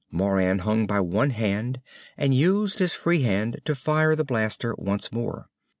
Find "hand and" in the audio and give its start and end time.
1.29-2.33